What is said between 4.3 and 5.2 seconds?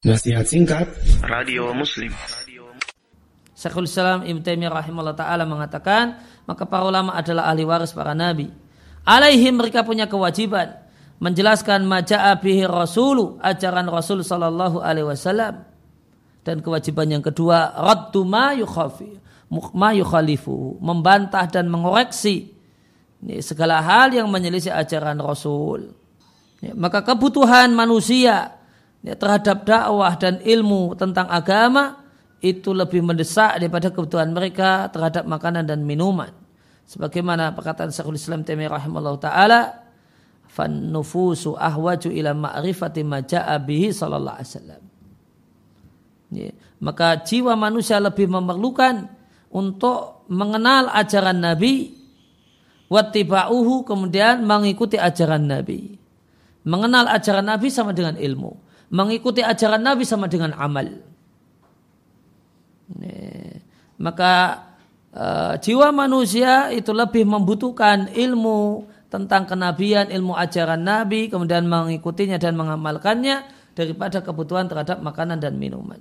Taimiyah rahimahullah